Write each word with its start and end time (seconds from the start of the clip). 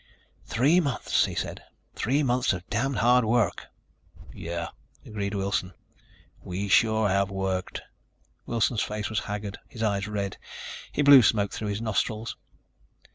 "Three 0.45 0.79
months," 0.79 1.25
he 1.25 1.35
said. 1.35 1.61
"Three 1.93 2.23
months 2.23 2.53
of 2.53 2.67
damn 2.71 2.95
hard 2.95 3.23
work." 3.23 3.67
"Yeah," 4.33 4.69
agreed 5.05 5.35
Wilson, 5.35 5.73
"we 6.41 6.67
sure 6.69 7.07
have 7.07 7.29
worked." 7.29 7.83
Wilson's 8.47 8.81
face 8.81 9.11
was 9.11 9.19
haggard, 9.19 9.59
his 9.67 9.83
eyes 9.83 10.07
red. 10.07 10.39
He 10.91 11.03
blew 11.03 11.21
smoke 11.21 11.51
through 11.53 11.67
his 11.67 11.83
nostrils. 11.83 12.35